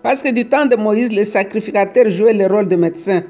Parce 0.00 0.22
que 0.22 0.30
du 0.30 0.48
temps 0.48 0.64
de 0.66 0.76
Moïse, 0.76 1.10
les 1.10 1.24
sacrificateurs 1.24 2.08
jouaient 2.08 2.34
le 2.34 2.46
rôle 2.46 2.68
de 2.68 2.76
médecins. 2.76 3.24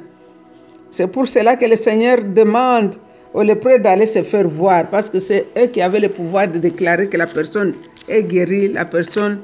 C'est 0.90 1.06
pour 1.06 1.26
cela 1.28 1.56
que 1.56 1.64
le 1.64 1.76
Seigneur 1.76 2.18
demande 2.22 2.96
aux 3.32 3.42
lépreux 3.42 3.78
d'aller 3.78 4.04
se 4.04 4.22
faire 4.22 4.46
voir, 4.46 4.84
parce 4.90 5.08
que 5.08 5.18
c'est 5.18 5.46
eux 5.56 5.66
qui 5.68 5.80
avaient 5.80 6.00
le 6.00 6.10
pouvoir 6.10 6.46
de 6.46 6.58
déclarer 6.58 7.08
que 7.08 7.16
la 7.16 7.26
personne 7.26 7.72
est 8.06 8.22
guérie, 8.22 8.68
la 8.68 8.84
personne 8.84 9.40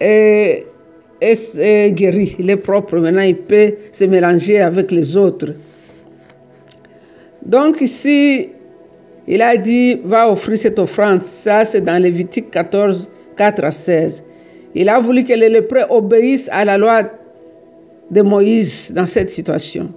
est, 0.00 0.66
est 1.20 1.92
guérie, 1.92 2.36
il 2.38 2.50
est 2.50 2.56
propre. 2.56 2.98
Maintenant, 2.98 3.22
il 3.22 3.36
peut 3.36 3.74
se 3.92 4.04
mélanger 4.04 4.60
avec 4.60 4.90
les 4.90 5.16
autres. 5.16 5.54
Donc 7.44 7.80
ici, 7.80 8.50
il 9.26 9.42
a 9.42 9.56
dit, 9.56 10.00
va 10.04 10.30
offrir 10.30 10.58
cette 10.58 10.78
offrande. 10.78 11.22
Ça, 11.22 11.64
c'est 11.64 11.80
dans 11.80 12.00
Lévitique 12.02 12.50
14, 12.50 13.10
4 13.36 13.64
à 13.64 13.70
16. 13.70 14.24
Il 14.74 14.88
a 14.88 14.98
voulu 15.00 15.24
que 15.24 15.32
les 15.32 15.48
lépreux 15.48 15.84
obéissent 15.88 16.48
à 16.52 16.64
la 16.64 16.78
loi 16.78 17.02
de 18.10 18.22
Moïse 18.22 18.92
dans 18.94 19.06
cette 19.06 19.30
situation. 19.30 19.90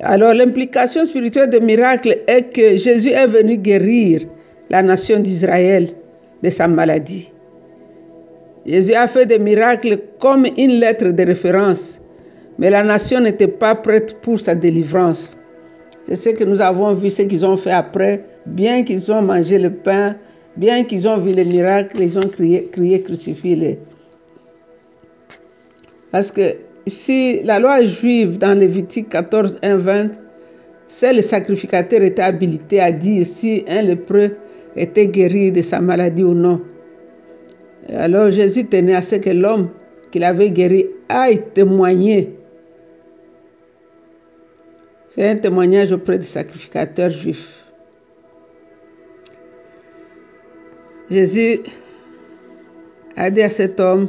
Alors 0.00 0.32
l'implication 0.32 1.04
spirituelle 1.04 1.50
des 1.50 1.60
miracles 1.60 2.18
est 2.26 2.52
que 2.54 2.76
Jésus 2.76 3.10
est 3.10 3.26
venu 3.26 3.58
guérir 3.58 4.22
la 4.70 4.82
nation 4.82 5.18
d'Israël 5.18 5.88
de 6.42 6.48
sa 6.48 6.68
maladie. 6.68 7.32
Jésus 8.66 8.94
a 8.94 9.08
fait 9.08 9.26
des 9.26 9.38
miracles 9.38 9.98
comme 10.18 10.46
une 10.56 10.72
lettre 10.80 11.10
de 11.10 11.22
référence, 11.22 12.00
mais 12.58 12.70
la 12.70 12.82
nation 12.82 13.20
n'était 13.20 13.48
pas 13.48 13.74
prête 13.74 14.20
pour 14.20 14.38
sa 14.38 14.54
délivrance. 14.54 15.38
C'est 16.06 16.16
ce 16.16 16.30
que 16.30 16.44
nous 16.44 16.60
avons 16.60 16.92
vu, 16.92 17.08
ce 17.10 17.22
qu'ils 17.22 17.44
ont 17.46 17.56
fait 17.56 17.70
après. 17.70 18.24
Bien 18.46 18.82
qu'ils 18.84 19.10
ont 19.12 19.22
mangé 19.22 19.58
le 19.58 19.70
pain, 19.70 20.16
bien 20.56 20.84
qu'ils 20.84 21.06
ont 21.06 21.18
vu 21.18 21.32
les 21.32 21.44
miracles, 21.44 22.00
ils 22.00 22.18
ont 22.18 22.28
crié, 22.28 22.68
crié 22.72 23.02
crucifie 23.02 23.78
Parce 26.10 26.30
que 26.30 26.56
si 26.86 27.40
la 27.42 27.60
loi 27.60 27.82
juive 27.82 28.38
dans 28.38 28.58
Lévitique 28.58 29.08
14, 29.10 29.58
1, 29.62 29.76
20, 29.76 30.10
c'est 30.86 31.12
le 31.12 31.22
sacrificateur 31.22 32.02
était 32.02 32.22
habilité 32.22 32.80
à 32.80 32.90
dire 32.90 33.24
si 33.24 33.64
un 33.68 33.82
lépreux 33.82 34.36
était 34.74 35.06
guéri 35.06 35.52
de 35.52 35.62
sa 35.62 35.80
maladie 35.80 36.24
ou 36.24 36.34
non. 36.34 36.60
Alors 37.92 38.30
Jésus 38.30 38.66
tenait 38.66 38.94
à 38.94 39.02
ce 39.02 39.16
que 39.16 39.30
l'homme 39.30 39.70
qu'il 40.10 40.24
avait 40.24 40.50
guéri 40.50 40.86
aille 41.08 41.42
témoigner 41.54 42.40
c'est 45.14 45.28
un 45.28 45.36
témoignage 45.36 45.90
auprès 45.90 46.18
du 46.18 46.24
sacrificateur 46.24 47.10
juif. 47.10 47.64
Jésus 51.10 51.60
a 53.16 53.28
dit 53.30 53.42
à 53.42 53.50
cet 53.50 53.80
homme, 53.80 54.08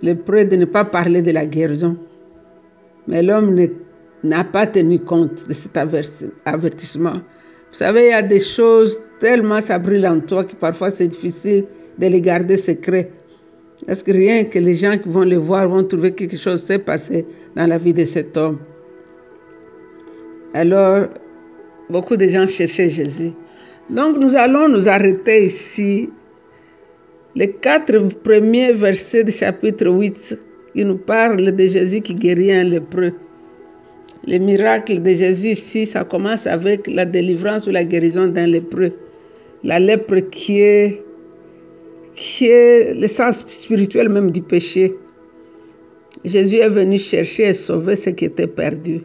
le 0.00 0.14
prêt 0.14 0.44
de 0.44 0.54
ne 0.54 0.66
pas 0.66 0.84
parler 0.84 1.20
de 1.20 1.32
la 1.32 1.46
guérison. 1.46 1.96
Mais 3.08 3.22
l'homme 3.22 3.58
n'a 4.22 4.44
pas 4.44 4.68
tenu 4.68 5.00
compte 5.00 5.48
de 5.48 5.52
cet 5.52 5.76
avertissement. 6.44 7.14
Vous 7.14 7.76
savez, 7.76 8.06
il 8.06 8.10
y 8.10 8.12
a 8.12 8.22
des 8.22 8.40
choses 8.40 9.02
tellement 9.18 9.60
ça 9.60 9.80
brûle 9.80 10.06
en 10.06 10.20
toi 10.20 10.44
que 10.44 10.54
parfois 10.54 10.92
c'est 10.92 11.08
difficile 11.08 11.64
de 11.98 12.06
les 12.06 12.20
garder 12.20 12.56
secrets. 12.56 13.10
Parce 13.86 14.02
que 14.02 14.10
rien 14.10 14.44
que 14.44 14.58
les 14.58 14.74
gens 14.74 14.96
qui 14.98 15.08
vont 15.08 15.24
le 15.24 15.36
voir 15.36 15.68
vont 15.68 15.84
trouver 15.84 16.10
que 16.12 16.24
quelque 16.24 16.36
chose 16.36 16.62
s'est 16.62 16.78
passé 16.78 17.24
dans 17.54 17.66
la 17.66 17.78
vie 17.78 17.94
de 17.94 18.04
cet 18.04 18.36
homme? 18.36 18.58
Alors, 20.54 21.06
beaucoup 21.88 22.16
de 22.16 22.26
gens 22.28 22.46
cherchaient 22.46 22.90
Jésus. 22.90 23.32
Donc, 23.90 24.18
nous 24.18 24.34
allons 24.36 24.68
nous 24.68 24.88
arrêter 24.88 25.44
ici. 25.44 26.10
Les 27.34 27.52
quatre 27.52 27.98
premiers 28.22 28.72
versets 28.72 29.24
du 29.24 29.32
chapitre 29.32 29.86
8 29.86 30.38
qui 30.74 30.84
nous 30.84 30.96
parlent 30.96 31.52
de 31.52 31.66
Jésus 31.66 32.00
qui 32.00 32.14
guérit 32.14 32.52
un 32.52 32.64
lépreux. 32.64 33.12
Les 34.24 34.38
miracles 34.38 35.00
de 35.02 35.10
Jésus 35.10 35.50
ici, 35.50 35.86
ça 35.86 36.04
commence 36.04 36.46
avec 36.46 36.86
la 36.86 37.04
délivrance 37.04 37.66
ou 37.66 37.70
la 37.70 37.84
guérison 37.84 38.26
d'un 38.26 38.46
lépreux. 38.46 38.92
La 39.64 39.78
lèpre 39.78 40.16
qui 40.30 40.60
est, 40.60 40.98
qui 42.18 42.48
est 42.48 42.94
l'essence 42.94 43.46
spirituelle 43.48 44.08
même 44.08 44.32
du 44.32 44.42
péché. 44.42 44.94
Jésus 46.24 46.56
est 46.56 46.68
venu 46.68 46.98
chercher 46.98 47.44
et 47.50 47.54
sauver 47.54 47.94
ce 47.94 48.10
qui 48.10 48.24
était 48.24 48.48
perdu. 48.48 49.02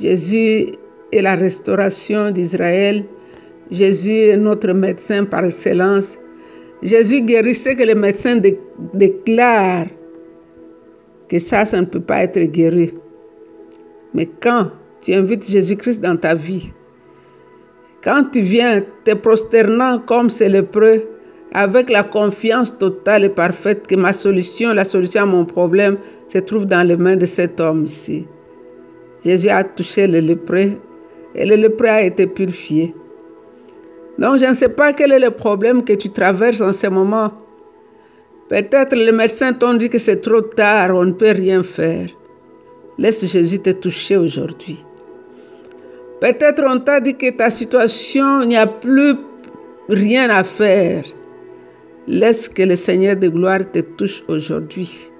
Jésus 0.00 0.66
est 1.12 1.22
la 1.22 1.36
restauration 1.36 2.32
d'Israël. 2.32 3.04
Jésus 3.70 4.30
est 4.32 4.36
notre 4.36 4.72
médecin 4.72 5.24
par 5.26 5.44
excellence. 5.44 6.18
Jésus 6.82 7.20
guérit 7.22 7.54
ce 7.54 7.70
que 7.70 7.84
les 7.84 7.94
médecins 7.94 8.40
déclarent 8.94 9.86
que 11.28 11.38
ça, 11.38 11.64
ça 11.64 11.80
ne 11.80 11.86
peut 11.86 12.00
pas 12.00 12.24
être 12.24 12.40
guéri. 12.50 12.92
Mais 14.14 14.26
quand 14.40 14.72
tu 15.02 15.14
invites 15.14 15.48
Jésus-Christ 15.48 16.00
dans 16.00 16.16
ta 16.16 16.34
vie, 16.34 16.72
quand 18.02 18.24
tu 18.32 18.40
viens 18.40 18.82
te 19.04 19.14
prosternant 19.14 20.00
comme 20.00 20.30
c'est 20.30 20.48
le 20.48 20.64
preux, 20.64 21.04
avec 21.52 21.90
la 21.90 22.02
confiance 22.02 22.76
totale 22.76 23.24
et 23.24 23.28
parfaite 23.28 23.86
que 23.86 23.94
ma 23.94 24.12
solution, 24.12 24.72
la 24.74 24.84
solution 24.84 25.22
à 25.22 25.26
mon 25.26 25.44
problème, 25.44 25.98
se 26.28 26.38
trouve 26.38 26.66
dans 26.66 26.86
les 26.86 26.96
mains 26.96 27.16
de 27.16 27.26
cet 27.26 27.60
homme 27.60 27.84
ici. 27.84 28.26
Jésus 29.24 29.48
a 29.48 29.64
touché 29.64 30.06
le 30.06 30.20
lépreux 30.20 30.72
et 31.34 31.46
le 31.46 31.56
lépreux 31.56 31.88
a 31.88 32.02
été 32.02 32.26
purifié. 32.26 32.94
Donc 34.18 34.38
je 34.38 34.46
ne 34.46 34.54
sais 34.54 34.68
pas 34.68 34.92
quel 34.92 35.12
est 35.12 35.18
le 35.18 35.30
problème 35.30 35.84
que 35.84 35.92
tu 35.92 36.10
traverses 36.10 36.60
en 36.60 36.72
ce 36.72 36.86
moment. 36.88 37.32
Peut-être 38.48 38.96
les 38.96 39.12
médecins 39.12 39.52
t'ont 39.52 39.74
dit 39.74 39.88
que 39.88 39.98
c'est 39.98 40.20
trop 40.20 40.40
tard, 40.40 40.90
on 40.94 41.04
ne 41.04 41.12
peut 41.12 41.32
rien 41.32 41.62
faire. 41.62 42.08
Laisse 42.98 43.24
Jésus 43.26 43.60
te 43.60 43.70
toucher 43.70 44.16
aujourd'hui. 44.16 44.84
Peut-être 46.20 46.64
on 46.66 46.80
t'a 46.80 47.00
dit 47.00 47.16
que 47.16 47.30
ta 47.30 47.48
situation, 47.50 48.42
il 48.42 48.48
n'y 48.48 48.56
a 48.56 48.66
plus 48.66 49.14
rien 49.88 50.30
à 50.30 50.42
faire. 50.42 51.04
Laisse 52.10 52.48
que 52.48 52.62
le 52.62 52.74
Seigneur 52.74 53.16
de 53.16 53.28
gloire 53.28 53.70
te 53.70 53.80
touche 53.80 54.24
aujourd'hui. 54.28 55.10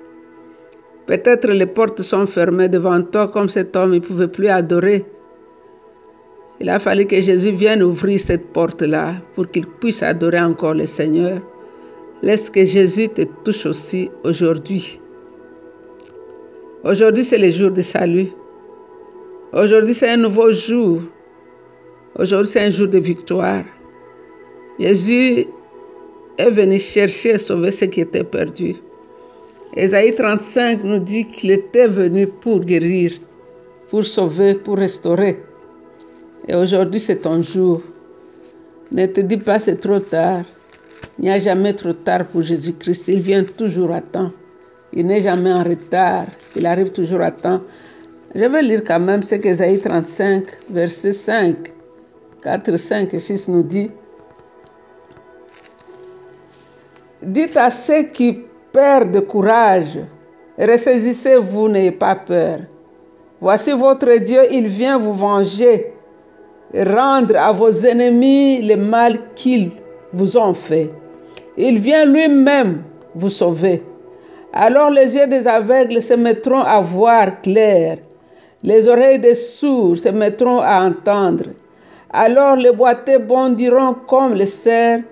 Peut-être 1.06 1.48
les 1.48 1.66
portes 1.66 2.00
sont 2.00 2.26
fermées 2.26 2.70
devant 2.70 3.02
toi 3.02 3.28
comme 3.28 3.50
cet 3.50 3.76
homme, 3.76 3.92
ne 3.92 3.98
pouvait 3.98 4.26
plus 4.26 4.48
adorer. 4.48 5.04
Il 6.60 6.70
a 6.70 6.78
fallu 6.78 7.04
que 7.04 7.20
Jésus 7.20 7.50
vienne 7.50 7.82
ouvrir 7.82 8.18
cette 8.18 8.54
porte-là 8.54 9.16
pour 9.34 9.50
qu'il 9.50 9.66
puisse 9.66 10.02
adorer 10.02 10.40
encore 10.40 10.72
le 10.72 10.86
Seigneur. 10.86 11.42
Laisse 12.22 12.48
que 12.48 12.64
Jésus 12.64 13.10
te 13.10 13.22
touche 13.44 13.66
aussi 13.66 14.10
aujourd'hui. 14.24 14.98
Aujourd'hui, 16.84 17.22
c'est 17.22 17.38
le 17.38 17.50
jour 17.50 17.70
de 17.70 17.82
salut. 17.82 18.28
Aujourd'hui, 19.52 19.92
c'est 19.92 20.08
un 20.08 20.16
nouveau 20.16 20.54
jour. 20.54 21.02
Aujourd'hui, 22.18 22.50
c'est 22.50 22.64
un 22.64 22.70
jour 22.70 22.88
de 22.88 22.98
victoire. 22.98 23.64
Jésus 24.80 25.44
est 26.38 26.50
venu 26.50 26.78
chercher 26.78 27.30
et 27.30 27.38
sauver 27.38 27.72
ce 27.72 27.84
qui 27.84 28.00
était 28.00 28.24
perdu. 28.24 28.76
Ésaïe 29.76 30.14
35 30.14 30.84
nous 30.84 30.98
dit 30.98 31.26
qu'il 31.26 31.50
était 31.50 31.88
venu 31.88 32.26
pour 32.26 32.60
guérir, 32.60 33.12
pour 33.90 34.06
sauver, 34.06 34.54
pour 34.54 34.78
restaurer. 34.78 35.42
Et 36.46 36.54
aujourd'hui, 36.54 37.00
c'est 37.00 37.18
ton 37.18 37.42
jour. 37.42 37.82
Ne 38.90 39.06
te 39.06 39.20
dis 39.20 39.36
pas 39.36 39.58
c'est 39.58 39.76
trop 39.76 40.00
tard. 40.00 40.44
Il 41.18 41.24
n'y 41.24 41.30
a 41.30 41.38
jamais 41.38 41.74
trop 41.74 41.92
tard 41.92 42.26
pour 42.26 42.42
Jésus-Christ. 42.42 43.08
Il 43.08 43.20
vient 43.20 43.44
toujours 43.44 43.92
à 43.92 44.00
temps. 44.00 44.30
Il 44.92 45.06
n'est 45.06 45.20
jamais 45.20 45.52
en 45.52 45.62
retard. 45.62 46.26
Il 46.56 46.64
arrive 46.64 46.90
toujours 46.90 47.20
à 47.20 47.30
temps. 47.30 47.60
Je 48.34 48.44
vais 48.44 48.62
lire 48.62 48.82
quand 48.86 49.00
même 49.00 49.22
ce 49.22 49.34
qu'Ésaïe 49.34 49.78
35, 49.78 50.44
verset 50.70 51.12
5, 51.12 51.72
4, 52.42 52.76
5 52.76 53.14
et 53.14 53.18
6 53.18 53.48
nous 53.48 53.62
dit. 53.62 53.90
Dites 57.22 57.56
à 57.56 57.70
ceux 57.70 58.04
qui 58.04 58.44
de 58.78 59.20
courage, 59.20 59.98
ressaisissez-vous, 60.58 61.68
n'ayez 61.68 61.90
pas 61.90 62.14
peur. 62.14 62.58
Voici 63.40 63.72
votre 63.72 64.18
Dieu, 64.18 64.42
il 64.52 64.66
vient 64.68 64.98
vous 64.98 65.14
venger, 65.14 65.92
rendre 66.74 67.36
à 67.36 67.52
vos 67.52 67.70
ennemis 67.70 68.62
le 68.62 68.76
mal 68.76 69.18
qu'ils 69.34 69.70
vous 70.12 70.36
ont 70.36 70.54
fait. 70.54 70.90
Il 71.56 71.78
vient 71.80 72.04
lui-même 72.04 72.82
vous 73.14 73.30
sauver. 73.30 73.82
Alors 74.52 74.90
les 74.90 75.16
yeux 75.16 75.26
des 75.26 75.46
aveugles 75.48 76.00
se 76.00 76.14
mettront 76.14 76.62
à 76.62 76.80
voir 76.80 77.42
clair, 77.42 77.98
les 78.62 78.88
oreilles 78.88 79.18
des 79.18 79.34
sourds 79.34 79.96
se 79.96 80.08
mettront 80.08 80.60
à 80.60 80.84
entendre. 80.84 81.46
Alors 82.10 82.56
les 82.56 82.72
boiteux 82.72 83.18
bondiront 83.18 83.94
comme 84.06 84.34
les 84.34 84.46
cerfs, 84.46 85.02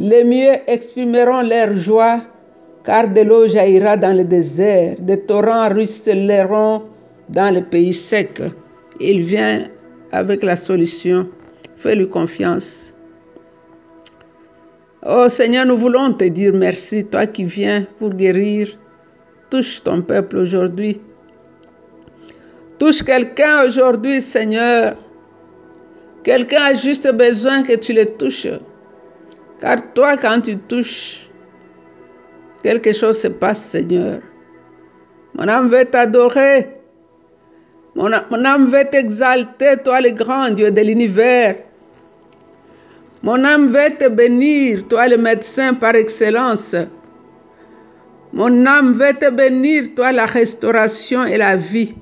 les 0.00 0.24
mieux 0.24 0.56
exprimeront 0.66 1.42
leur 1.42 1.76
joie 1.76 2.22
car 2.84 3.06
de 3.12 3.20
l'eau 3.20 3.46
jaillira 3.46 3.98
dans 3.98 4.16
le 4.16 4.24
désert, 4.24 4.96
des 4.98 5.20
torrents 5.20 5.68
ruisseleront 5.68 6.84
dans 7.28 7.54
le 7.54 7.60
pays 7.62 7.92
sec. 7.92 8.40
Il 8.98 9.20
vient 9.22 9.68
avec 10.10 10.42
la 10.42 10.56
solution. 10.56 11.28
Fais-lui 11.76 12.08
confiance. 12.08 12.94
Oh 15.06 15.28
Seigneur, 15.28 15.66
nous 15.66 15.76
voulons 15.76 16.14
te 16.14 16.24
dire 16.24 16.54
merci, 16.54 17.04
toi 17.04 17.26
qui 17.26 17.44
viens 17.44 17.86
pour 17.98 18.10
guérir. 18.10 18.68
Touche 19.50 19.82
ton 19.82 20.00
peuple 20.00 20.38
aujourd'hui. 20.38 20.98
Touche 22.78 23.02
quelqu'un 23.02 23.64
aujourd'hui, 23.66 24.22
Seigneur. 24.22 24.96
Quelqu'un 26.24 26.62
a 26.62 26.74
juste 26.74 27.10
besoin 27.12 27.62
que 27.62 27.74
tu 27.74 27.92
le 27.92 28.06
touches. 28.06 28.48
Car 29.60 29.92
toi, 29.92 30.16
quand 30.16 30.40
tu 30.40 30.56
touches, 30.56 31.28
quelque 32.62 32.92
chose 32.92 33.20
se 33.20 33.28
passe, 33.28 33.62
Seigneur. 33.62 34.20
Mon 35.34 35.48
âme 35.48 35.68
veut 35.68 35.84
t'adorer. 35.84 36.74
Mon, 37.94 38.12
âme 38.12 38.66
veut 38.66 38.84
t'exalter, 38.90 39.76
toi 39.84 40.00
le 40.00 40.10
grand 40.10 40.50
Dieu 40.50 40.70
de 40.70 40.80
l'univers. 40.80 41.56
Mon 43.22 43.44
âme 43.44 43.66
veut 43.66 43.96
te 43.98 44.08
bénir, 44.08 44.88
toi 44.88 45.08
le 45.08 45.18
médecin 45.18 45.74
par 45.74 45.94
excellence. 45.94 46.74
Mon 48.32 48.64
âme 48.64 48.94
veut 48.94 49.12
te 49.12 49.28
bénir, 49.30 49.94
toi 49.94 50.12
la 50.12 50.24
restauration 50.24 51.24
et 51.24 51.36
la 51.36 51.56
vie. 51.56 51.94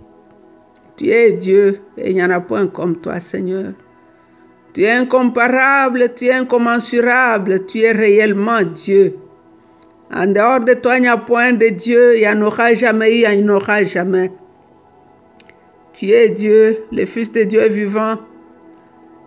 Tu 0.97 1.09
es 1.09 1.33
Dieu 1.33 1.81
et 1.97 2.11
il 2.11 2.15
n'y 2.15 2.23
en 2.23 2.31
a 2.31 2.41
point 2.41 2.67
comme 2.69 3.00
toi, 3.00 3.19
Seigneur. 3.19 3.73
Tu 4.78 4.85
es 4.85 4.92
incomparable, 4.92 6.14
tu 6.14 6.26
es 6.26 6.32
incommensurable, 6.32 7.66
tu 7.66 7.80
es 7.80 7.90
réellement 7.90 8.62
Dieu. 8.62 9.16
En 10.08 10.28
dehors 10.28 10.61
de 10.61 10.75
toi, 10.75 10.99
il 10.99 11.00
n'y 11.00 11.08
a 11.08 11.16
point 11.16 11.52
de 11.52 11.66
Dieu, 11.66 12.16
il 12.16 12.20
n'y 12.20 12.28
en 12.28 12.40
aura 12.42 12.73
jamais, 12.75 13.18
il 13.18 13.28
n'y 13.28 13.50
en 13.50 13.56
aura 13.56 13.82
jamais. 13.82 14.30
Tu 15.94 16.11
es 16.12 16.28
Dieu, 16.28 16.85
le 16.92 17.06
Fils 17.06 17.32
de 17.32 17.42
Dieu 17.42 17.66
vivant. 17.66 18.18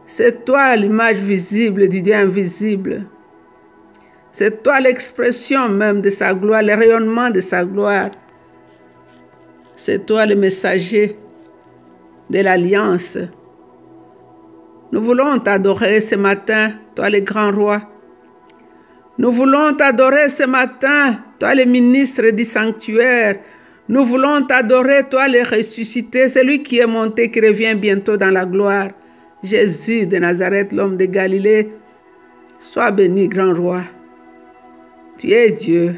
C'est 0.05 0.46
toi 0.46 0.74
l'image 0.77 1.17
visible 1.17 1.89
du 1.89 2.01
Dieu 2.01 2.15
invisible. 2.15 3.03
C'est 4.31 4.63
toi 4.63 4.79
l'expression 4.79 5.67
même 5.67 6.00
de 6.00 6.10
sa 6.10 6.34
gloire, 6.34 6.62
le 6.62 6.75
rayonnement 6.75 7.29
de 7.29 7.41
sa 7.41 7.65
gloire. 7.65 8.10
C'est 9.75 10.05
toi 10.05 10.25
le 10.25 10.36
messager 10.36 11.17
de 12.29 12.39
l'alliance. 12.39 13.17
Nous 14.91 15.01
voulons 15.01 15.39
t'adorer 15.39 16.01
ce 16.01 16.15
matin, 16.15 16.74
toi 16.95 17.10
le 17.10 17.21
grand 17.21 17.51
roi. 17.51 17.81
Nous 19.17 19.31
voulons 19.31 19.74
t'adorer 19.74 20.27
ce 20.27 20.43
matin, 20.43 21.24
toi 21.39 21.55
le 21.55 21.63
ministre 21.63 22.29
du 22.31 22.43
sanctuaire. 22.43 23.39
Nous 23.88 24.05
voulons 24.05 24.45
t'adorer, 24.45 25.07
toi 25.10 25.29
le 25.29 25.43
ressuscité, 25.43 26.27
celui 26.27 26.62
qui 26.62 26.79
est 26.79 26.88
monté, 26.88 27.31
qui 27.31 27.39
revient 27.39 27.75
bientôt 27.75 28.17
dans 28.17 28.31
la 28.31 28.45
gloire. 28.45 28.89
Jésus 29.43 30.07
de 30.07 30.17
Nazareth, 30.17 30.74
l'homme 30.74 30.98
de 30.98 31.05
Galilée, 31.05 31.71
sois 32.60 32.91
béni, 32.91 33.29
grand 33.29 33.53
roi. 33.53 33.81
Tu 35.17 35.31
es 35.31 35.51
Dieu, 35.51 35.95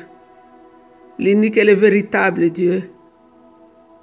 l'unique 1.17 1.57
et 1.57 1.65
le 1.65 1.73
véritable 1.73 2.51
Dieu. 2.51 2.83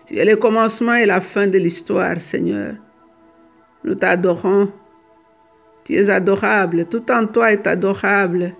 Tu 0.04 0.18
es 0.18 0.24
le 0.24 0.36
commencement 0.36 0.94
et 0.94 1.06
la 1.06 1.20
fin 1.20 1.46
de 1.46 1.58
l'histoire, 1.58 2.20
Seigneur. 2.20 2.74
Nous 3.84 3.94
t'adorons. 3.94 4.72
Tu 5.84 5.94
es 5.94 6.08
adorable. 6.08 6.86
Tout 6.86 7.10
en 7.10 7.26
toi 7.26 7.52
est 7.52 7.66
adorable. 7.66 8.54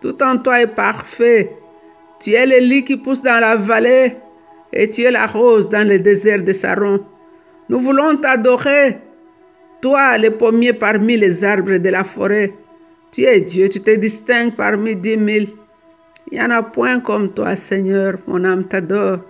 Tout 0.00 0.22
en 0.22 0.38
toi 0.38 0.60
est 0.60 0.74
parfait. 0.74 1.56
Tu 2.20 2.32
es 2.32 2.46
le 2.46 2.58
lit 2.58 2.84
qui 2.84 2.96
pousse 2.96 3.22
dans 3.22 3.40
la 3.40 3.56
vallée 3.56 4.16
et 4.72 4.88
tu 4.88 5.02
es 5.02 5.10
la 5.10 5.26
rose 5.26 5.68
dans 5.68 5.86
le 5.86 5.98
désert 5.98 6.42
de 6.42 6.52
Saron. 6.52 7.04
Nous 7.68 7.80
voulons 7.80 8.16
t'adorer. 8.16 8.98
Toi, 9.80 10.18
le 10.18 10.30
pommier 10.30 10.72
parmi 10.72 11.16
les 11.16 11.44
arbres 11.44 11.78
de 11.78 11.88
la 11.88 12.04
forêt. 12.04 12.52
Tu 13.12 13.22
es 13.22 13.40
Dieu, 13.40 13.68
tu 13.68 13.80
te 13.80 13.94
distingues 13.96 14.54
parmi 14.54 14.94
dix 14.94 15.16
mille. 15.16 15.48
Il 16.30 16.38
n'y 16.38 16.44
en 16.44 16.50
a 16.50 16.62
point 16.62 17.00
comme 17.00 17.30
toi, 17.30 17.56
Seigneur. 17.56 18.18
Mon 18.26 18.44
âme 18.44 18.64
t'adore. 18.64 19.20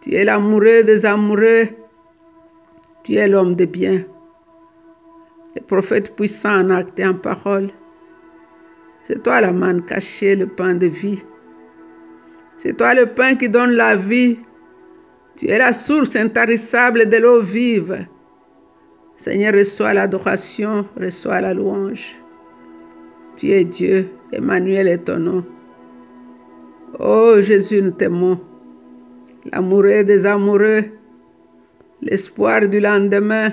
Tu 0.00 0.14
es 0.14 0.24
l'amoureux 0.24 0.82
des 0.82 1.04
amoureux. 1.04 1.68
Tu 3.04 3.14
es 3.14 3.28
l'homme 3.28 3.54
de 3.54 3.64
bien. 3.64 4.04
Le 5.56 5.62
prophète 5.62 6.14
puissant 6.14 6.60
en 6.60 6.68
acte 6.68 6.98
et 7.00 7.06
en 7.06 7.14
parole. 7.14 7.68
C'est 9.04 9.22
toi 9.22 9.40
la 9.40 9.52
manne 9.52 9.82
cachée, 9.86 10.36
le 10.36 10.46
pain 10.46 10.74
de 10.74 10.86
vie. 10.86 11.22
C'est 12.58 12.76
toi 12.76 12.92
le 12.92 13.06
pain 13.06 13.36
qui 13.36 13.48
donne 13.48 13.70
la 13.70 13.96
vie. 13.96 14.38
Tu 15.34 15.48
es 15.48 15.56
la 15.56 15.72
source 15.72 16.14
intarissable 16.14 17.08
de 17.08 17.16
l'eau 17.16 17.40
vive. 17.40 18.06
Seigneur, 19.16 19.54
reçois 19.54 19.94
l'adoration, 19.94 20.86
reçois 21.00 21.40
la 21.40 21.54
louange. 21.54 22.16
Tu 23.36 23.50
es 23.50 23.64
Dieu, 23.64 24.10
Emmanuel 24.32 24.88
est 24.88 25.04
ton 25.04 25.18
nom. 25.18 25.44
Oh 26.98 27.36
Jésus, 27.40 27.80
nous 27.80 27.92
t'aimons. 27.92 28.38
L'amoureux 29.50 30.04
des 30.04 30.26
amoureux, 30.26 30.84
l'espoir 32.02 32.68
du 32.68 32.78
lendemain, 32.78 33.52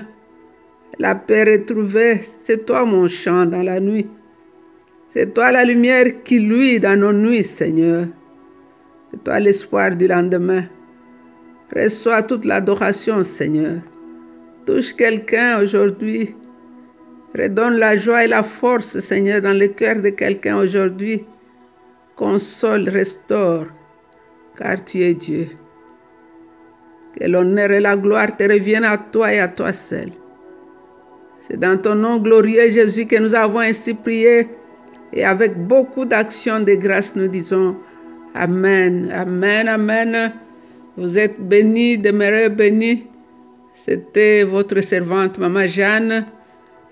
la 0.98 1.14
paix 1.14 1.44
retrouvée, 1.44 2.20
c'est 2.22 2.66
toi 2.66 2.84
mon 2.84 3.08
chant 3.08 3.46
dans 3.46 3.62
la 3.62 3.80
nuit. 3.80 4.08
C'est 5.08 5.34
toi 5.34 5.50
la 5.52 5.64
lumière 5.64 6.22
qui 6.22 6.38
luit 6.38 6.80
dans 6.80 6.98
nos 6.98 7.12
nuits, 7.12 7.44
Seigneur. 7.44 8.06
C'est 9.10 9.24
toi 9.24 9.40
l'espoir 9.40 9.96
du 9.96 10.06
lendemain. 10.06 10.64
Reçois 11.74 12.22
toute 12.22 12.44
l'adoration, 12.44 13.24
Seigneur. 13.24 13.80
Touche 14.66 14.94
quelqu'un 14.94 15.60
aujourd'hui. 15.60 16.34
Redonne 17.36 17.78
la 17.78 17.96
joie 17.96 18.24
et 18.24 18.28
la 18.28 18.42
force, 18.42 19.00
Seigneur, 19.00 19.42
dans 19.42 19.58
le 19.58 19.68
cœur 19.68 20.00
de 20.00 20.10
quelqu'un 20.10 20.56
aujourd'hui. 20.56 21.24
Console, 22.14 22.88
restaure, 22.88 23.66
car 24.56 24.84
tu 24.84 25.02
es 25.02 25.14
Dieu. 25.14 25.48
Que 27.18 27.26
l'honneur 27.26 27.72
et 27.72 27.80
la 27.80 27.96
gloire 27.96 28.36
te 28.36 28.44
reviennent 28.44 28.84
à 28.84 28.98
toi 28.98 29.32
et 29.32 29.40
à 29.40 29.48
toi 29.48 29.72
seul. 29.72 30.10
C'est 31.46 31.60
dans 31.60 31.76
ton 31.76 31.94
nom 31.94 32.16
glorieux, 32.16 32.70
Jésus, 32.70 33.04
que 33.06 33.20
nous 33.20 33.34
avons 33.34 33.60
ainsi 33.60 33.92
prié. 33.92 34.48
Et 35.12 35.24
avec 35.24 35.58
beaucoup 35.66 36.06
d'actions 36.06 36.60
de 36.60 36.72
grâce, 36.74 37.14
nous 37.16 37.28
disons 37.28 37.76
Amen, 38.34 39.12
Amen, 39.12 39.68
Amen. 39.68 40.32
Vous 40.96 41.18
êtes 41.18 41.38
bénis, 41.38 41.98
demeurez 41.98 42.48
bénis. 42.48 43.06
C'était 43.74 44.42
votre 44.44 44.80
servante, 44.80 45.38
Maman 45.38 45.66
Jeanne. 45.66 46.24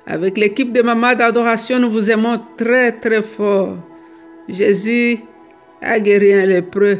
Avec 0.06 0.36
l'équipe 0.36 0.72
de 0.72 0.82
Maman 0.82 1.14
d'adoration, 1.14 1.78
nous 1.78 1.90
vous 1.90 2.10
aimons 2.10 2.38
très, 2.58 2.92
très 2.92 3.22
fort. 3.22 3.78
Jésus 4.50 5.20
a 5.80 5.98
guéri 5.98 6.34
un 6.34 6.44
lépreux. 6.44 6.98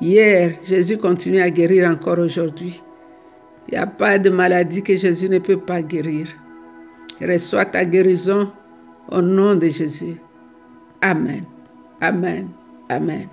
Hier, 0.00 0.52
Jésus 0.64 0.96
continue 0.96 1.40
à 1.40 1.50
guérir 1.50 1.90
encore 1.90 2.20
aujourd'hui. 2.20 2.80
Il 3.66 3.72
n'y 3.72 3.78
a 3.78 3.86
pas 3.86 4.20
de 4.20 4.30
maladie 4.30 4.82
que 4.82 4.94
Jésus 4.94 5.28
ne 5.28 5.40
peut 5.40 5.58
pas 5.58 5.82
guérir. 5.82 6.28
Reçois 7.20 7.66
ta 7.66 7.84
guérison 7.84 8.52
au 9.10 9.20
nom 9.20 9.54
de 9.54 9.68
Jésus. 9.68 10.20
Amen. 11.00 11.44
Amen. 12.00 12.48
Amen. 12.88 13.28